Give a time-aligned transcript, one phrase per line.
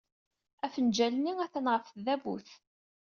[0.65, 2.49] Afenjal-nni atan ɣef tdabut.